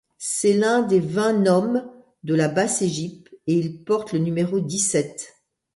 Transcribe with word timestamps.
C'est 0.17 0.53
l'un 0.53 0.81
des 0.81 0.99
vingt 0.99 1.33
nomes 1.33 1.87
de 2.23 2.33
la 2.33 2.47
Basse-Égypte 2.47 3.31
et 3.45 3.53
il 3.53 3.83
porte 3.83 4.13
le 4.13 4.17
numéro 4.17 4.59
dix-sept. 4.59 5.35